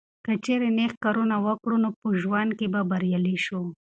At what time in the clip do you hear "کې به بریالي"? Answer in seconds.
2.57-3.37